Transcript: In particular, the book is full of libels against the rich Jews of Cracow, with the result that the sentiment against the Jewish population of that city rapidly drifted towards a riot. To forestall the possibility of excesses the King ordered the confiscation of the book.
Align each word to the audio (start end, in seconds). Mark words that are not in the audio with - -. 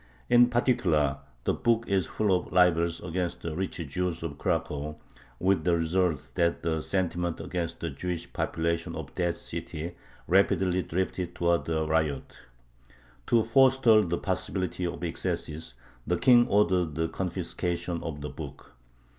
In 0.31 0.49
particular, 0.49 1.19
the 1.43 1.53
book 1.53 1.85
is 1.87 2.07
full 2.07 2.35
of 2.35 2.51
libels 2.51 3.03
against 3.03 3.43
the 3.43 3.55
rich 3.55 3.75
Jews 3.87 4.23
of 4.23 4.39
Cracow, 4.39 4.95
with 5.39 5.63
the 5.63 5.77
result 5.77 6.27
that 6.33 6.63
the 6.63 6.81
sentiment 6.81 7.39
against 7.39 7.81
the 7.81 7.91
Jewish 7.91 8.33
population 8.33 8.95
of 8.95 9.13
that 9.13 9.37
city 9.37 9.93
rapidly 10.25 10.81
drifted 10.81 11.35
towards 11.35 11.69
a 11.69 11.83
riot. 11.85 12.35
To 13.27 13.43
forestall 13.43 14.01
the 14.01 14.17
possibility 14.17 14.87
of 14.87 15.03
excesses 15.03 15.75
the 16.07 16.17
King 16.17 16.47
ordered 16.47 16.95
the 16.95 17.07
confiscation 17.07 18.01
of 18.01 18.21
the 18.21 18.29
book. 18.29 18.73